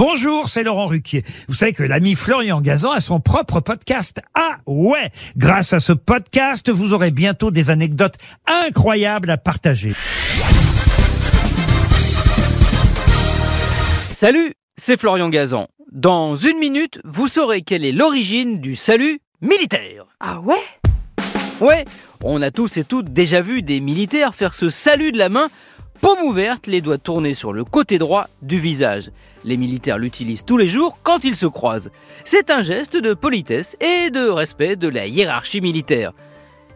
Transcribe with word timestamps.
Bonjour, 0.00 0.48
c'est 0.48 0.62
Laurent 0.62 0.86
Ruquier. 0.86 1.24
Vous 1.46 1.54
savez 1.54 1.74
que 1.74 1.82
l'ami 1.82 2.14
Florian 2.14 2.62
Gazan 2.62 2.92
a 2.92 3.00
son 3.00 3.20
propre 3.20 3.60
podcast. 3.60 4.22
Ah 4.32 4.56
ouais 4.64 5.10
Grâce 5.36 5.74
à 5.74 5.78
ce 5.78 5.92
podcast, 5.92 6.70
vous 6.70 6.94
aurez 6.94 7.10
bientôt 7.10 7.50
des 7.50 7.68
anecdotes 7.68 8.14
incroyables 8.46 9.28
à 9.28 9.36
partager. 9.36 9.92
Salut, 14.08 14.54
c'est 14.78 14.98
Florian 14.98 15.28
Gazan. 15.28 15.68
Dans 15.92 16.34
une 16.34 16.56
minute, 16.56 16.98
vous 17.04 17.28
saurez 17.28 17.60
quelle 17.60 17.84
est 17.84 17.92
l'origine 17.92 18.58
du 18.58 18.76
salut 18.76 19.20
militaire. 19.42 20.06
Ah 20.18 20.40
ouais? 20.40 20.64
Ouais, 21.60 21.84
on 22.24 22.40
a 22.40 22.50
tous 22.50 22.78
et 22.78 22.84
toutes 22.84 23.12
déjà 23.12 23.42
vu 23.42 23.60
des 23.60 23.80
militaires 23.80 24.34
faire 24.34 24.54
ce 24.54 24.70
salut 24.70 25.12
de 25.12 25.18
la 25.18 25.28
main, 25.28 25.48
paume 26.00 26.22
ouverte, 26.22 26.66
les 26.66 26.80
doigts 26.80 26.98
tournés 26.98 27.34
sur 27.34 27.52
le 27.52 27.64
côté 27.64 27.98
droit 27.98 28.28
du 28.42 28.58
visage. 28.58 29.10
Les 29.44 29.56
militaires 29.56 29.98
l'utilisent 29.98 30.44
tous 30.44 30.56
les 30.56 30.68
jours 30.68 30.98
quand 31.02 31.24
ils 31.24 31.36
se 31.36 31.46
croisent. 31.46 31.90
C'est 32.24 32.50
un 32.50 32.62
geste 32.62 32.96
de 32.96 33.14
politesse 33.14 33.76
et 33.80 34.10
de 34.10 34.28
respect 34.28 34.76
de 34.76 34.88
la 34.88 35.06
hiérarchie 35.06 35.60
militaire. 35.60 36.12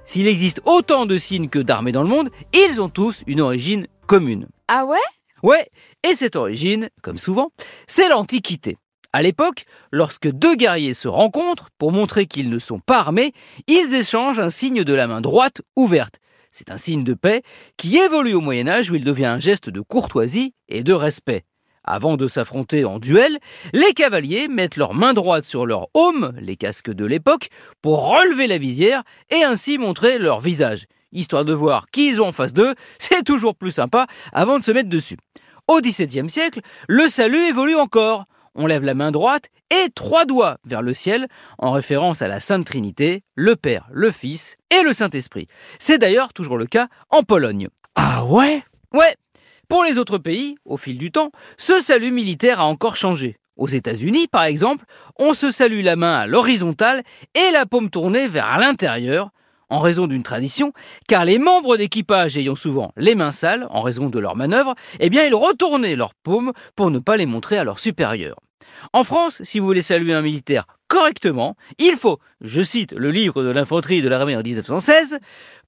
S'il 0.05 0.27
existe 0.27 0.61
autant 0.67 1.07
de 1.07 1.17
signes 1.17 1.49
que 1.49 1.59
d'armées 1.59 1.93
dans 1.93 2.03
le 2.03 2.09
monde, 2.09 2.31
ils 2.53 2.81
ont 2.81 2.89
tous 2.89 3.23
une 3.27 3.41
origine 3.41 3.87
commune. 4.07 4.47
Ah 4.69 4.85
ouais? 4.85 4.99
Ouais, 5.43 5.69
et 6.09 6.15
cette 6.15 6.37
origine, 6.37 6.89
comme 7.03 7.19
souvent, 7.19 7.51
c'est 7.87 8.09
l'Antiquité. 8.09 8.77
À 9.13 9.23
l'époque, 9.23 9.65
lorsque 9.93 10.31
deux 10.31 10.57
guerriers 10.57 10.95
se 10.95 11.09
rencontrent 11.09 11.71
pour 11.79 11.93
montrer 11.93 12.27
qu'ils 12.27 12.51
ne 12.51 12.59
sont 12.59 12.81
pas 12.81 12.99
armés, 12.99 13.33
ils 13.69 13.95
échangent 13.95 14.41
un 14.41 14.51
signe 14.51 14.85
de 14.85 14.95
la 14.95 15.07
main 15.07 15.21
droite 15.21 15.63
ouverte. 15.77 16.17
C'est 16.57 16.71
un 16.71 16.79
signe 16.79 17.03
de 17.03 17.15
paix 17.15 17.43
qui 17.77 17.97
évolue 17.97 18.35
au 18.35 18.41
Moyen 18.41 18.69
Âge 18.69 18.89
où 18.89 18.95
il 18.95 19.03
devient 19.03 19.27
un 19.27 19.41
geste 19.41 19.71
de 19.71 19.81
courtoisie 19.81 20.55
et 20.69 20.85
de 20.85 20.93
respect. 20.93 21.43
Avant 21.83 22.17
de 22.17 22.29
s'affronter 22.29 22.85
en 22.85 23.01
duel, 23.01 23.41
les 23.73 23.93
cavaliers 23.93 24.47
mettent 24.47 24.77
leur 24.77 24.95
main 24.95 25.15
droite 25.15 25.45
sur 25.45 25.67
leur 25.67 25.89
aume, 25.95 26.33
les 26.39 26.55
casques 26.55 26.93
de 26.93 27.05
l'époque, 27.05 27.49
pour 27.83 28.09
relever 28.09 28.47
la 28.47 28.59
visière 28.59 29.03
et 29.31 29.43
ainsi 29.43 29.79
montrer 29.79 30.21
leur 30.21 30.39
visage. 30.39 30.87
Histoire 31.11 31.45
de 31.45 31.53
voir 31.53 31.87
qui 31.91 32.07
ils 32.07 32.23
ont 32.23 32.29
en 32.29 32.33
face 32.33 32.53
d'eux, 32.53 32.77
c'est 33.01 33.25
toujours 33.25 33.57
plus 33.57 33.73
sympa 33.73 34.07
avant 34.33 34.61
de 34.61 34.63
se 34.63 34.71
mettre 34.71 34.89
dessus. 34.89 35.19
Au 35.67 35.81
XVIIe 35.81 36.31
siècle, 36.31 36.61
le 36.87 37.09
salut 37.09 37.49
évolue 37.49 37.75
encore. 37.75 38.27
On 38.55 38.67
lève 38.67 38.85
la 38.85 38.95
main 38.95 39.11
droite 39.11 39.51
et 39.71 39.91
trois 39.95 40.25
doigts 40.25 40.59
vers 40.65 40.83
le 40.83 40.95
ciel, 40.95 41.27
en 41.59 41.73
référence 41.73 42.23
à 42.23 42.29
la 42.29 42.39
Sainte 42.39 42.65
Trinité, 42.65 43.25
le 43.35 43.57
Père, 43.57 43.89
le 43.91 44.11
Fils 44.11 44.57
et 44.71 44.83
le 44.83 44.93
Saint-Esprit. 44.93 45.49
C'est 45.79 45.99
d'ailleurs 45.99 46.33
toujours 46.33 46.57
le 46.57 46.67
cas 46.67 46.89
en 47.11 47.23
Pologne. 47.23 47.69
Ah 47.97 48.25
ouais? 48.25 48.63
Ouais, 48.93 49.17
pour 49.69 49.83
les 49.83 49.99
autres 49.99 50.19
pays, 50.19 50.57
au 50.65 50.77
fil 50.77 50.99
du 50.99 51.11
temps, 51.11 51.33
ce 51.57 51.81
salut 51.81 52.13
militaire 52.13 52.61
a 52.61 52.67
encore 52.67 52.97
changé. 52.97 53.39
Aux 53.57 53.69
États-Unis, 53.69 54.29
par 54.29 54.45
exemple, 54.45 54.85
on 55.19 55.35
se 55.35 55.51
salue 55.51 55.83
la 55.83 55.97
main 55.97 56.15
à 56.15 56.27
l'horizontale 56.27 57.03
et 57.35 57.53
la 57.53 57.67
paume 57.67 57.91
tournée 57.91 58.29
vers 58.29 58.59
l'intérieur, 58.59 59.31
en 59.75 59.81
raison 59.81 60.07
d'une 60.07 60.23
tradition, 60.23 60.73
car 61.09 61.25
les 61.25 61.41
membres 61.41 61.77
d'équipage 61.77 62.37
ayant 62.37 62.55
souvent 62.55 62.93
les 62.97 63.17
mains 63.17 63.33
sales, 63.33 63.67
en 63.71 63.83
raison 63.83 64.09
de 64.09 64.21
leur 64.21 64.37
manœuvre, 64.37 64.77
eh 65.01 65.11
bien 65.11 65.25
ils 65.27 65.35
retournaient 65.35 65.97
leurs 65.97 66.15
paumes 66.15 66.53
pour 66.77 66.93
ne 66.93 67.01
pas 67.01 67.17
les 67.17 67.27
montrer 67.27 67.59
à 67.59 67.65
leurs 67.65 67.81
supérieurs. 67.81 68.37
En 68.93 69.03
France, 69.03 69.43
si 69.43 69.59
vous 69.59 69.67
voulez 69.67 69.83
saluer 69.83 70.15
un 70.15 70.23
militaire 70.23 70.67
correctement, 70.87 71.57
il 71.79 71.97
faut, 71.97 72.21
je 72.41 72.63
cite 72.63 72.93
le 72.93 73.11
livre 73.11 73.43
de 73.43 73.51
l'infanterie 73.51 74.01
de 74.01 74.09
l'armée 74.09 74.37
en 74.37 74.43
1916, 74.43 75.19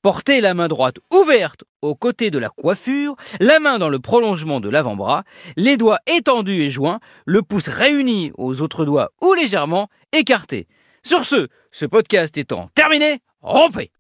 porter 0.03 0.41
la 0.41 0.55
main 0.55 0.69
droite 0.69 0.99
ouverte 1.13 1.65
au 1.83 1.97
côté 1.97 2.31
de 2.31 2.39
la 2.39 2.51
coiffure, 2.51 3.17
la 3.41 3.59
main 3.59 3.81
dans 3.81 3.89
le 3.89 3.99
prolongement 3.99 4.61
de 4.61 4.69
l'avant-bras, 4.69 5.25
les 5.57 5.77
doigts 5.77 5.99
étendus 6.07 6.63
et 6.63 6.71
joints, 6.71 7.01
le 7.25 7.43
pouce 7.43 7.69
réuni 7.69 8.31
aux 8.39 8.63
autres 8.63 8.85
doigts 8.85 9.11
ou 9.21 9.35
légèrement 9.35 9.89
écarté. 10.13 10.69
Sur 11.03 11.25
ce, 11.25 11.49
ce 11.73 11.87
podcast 11.87 12.37
étant 12.37 12.69
terminé, 12.75 13.21
rompez 13.41 13.91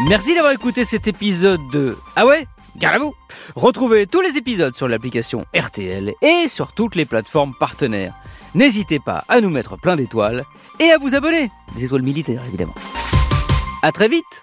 Merci 0.00 0.34
d'avoir 0.34 0.52
écouté 0.52 0.84
cet 0.84 1.06
épisode 1.06 1.60
de 1.72 1.96
Ah 2.16 2.26
ouais 2.26 2.48
Garde 2.76 2.96
à 2.96 2.98
vous 2.98 3.14
Retrouvez 3.54 4.08
tous 4.08 4.20
les 4.22 4.36
épisodes 4.36 4.74
sur 4.74 4.88
l'application 4.88 5.44
RTL 5.56 6.14
et 6.20 6.48
sur 6.48 6.72
toutes 6.72 6.96
les 6.96 7.04
plateformes 7.04 7.54
partenaires. 7.54 8.12
N'hésitez 8.56 8.98
pas 8.98 9.24
à 9.28 9.40
nous 9.40 9.50
mettre 9.50 9.78
plein 9.78 9.94
d'étoiles 9.94 10.44
et 10.80 10.90
à 10.90 10.98
vous 10.98 11.14
abonner. 11.14 11.52
Des 11.76 11.84
étoiles 11.84 12.02
militaires 12.02 12.42
évidemment. 12.48 12.74
À 13.82 13.92
très 13.92 14.08
vite 14.08 14.42